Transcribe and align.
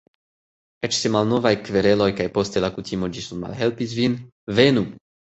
Eĉ 0.87 0.93
se 0.99 1.09
malnovaj 1.15 1.51
kvereloj 1.67 2.07
kaj 2.19 2.25
poste 2.37 2.63
la 2.65 2.69
kutimo 2.77 3.09
ĝis 3.17 3.27
nun 3.33 3.43
malhelpis 3.43 3.93
vin: 3.99 4.15
Venu! 4.61 4.85